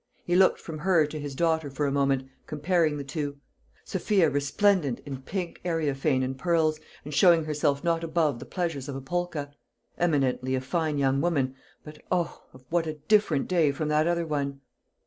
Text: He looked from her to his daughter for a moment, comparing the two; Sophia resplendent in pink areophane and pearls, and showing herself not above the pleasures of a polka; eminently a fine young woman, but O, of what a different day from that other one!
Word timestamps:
He 0.25 0.35
looked 0.35 0.59
from 0.59 0.79
her 0.79 1.05
to 1.05 1.19
his 1.19 1.35
daughter 1.35 1.69
for 1.69 1.85
a 1.85 1.91
moment, 1.91 2.27
comparing 2.47 2.97
the 2.97 3.03
two; 3.03 3.37
Sophia 3.85 4.31
resplendent 4.31 4.99
in 5.05 5.21
pink 5.21 5.61
areophane 5.63 6.23
and 6.23 6.35
pearls, 6.35 6.79
and 7.05 7.13
showing 7.13 7.43
herself 7.45 7.83
not 7.83 8.03
above 8.03 8.39
the 8.39 8.45
pleasures 8.45 8.89
of 8.89 8.95
a 8.95 9.01
polka; 9.01 9.49
eminently 9.99 10.55
a 10.55 10.61
fine 10.61 10.97
young 10.97 11.21
woman, 11.21 11.53
but 11.83 12.01
O, 12.11 12.41
of 12.51 12.65
what 12.71 12.87
a 12.87 12.95
different 13.07 13.47
day 13.47 13.71
from 13.71 13.89
that 13.89 14.07
other 14.07 14.25
one! 14.25 14.61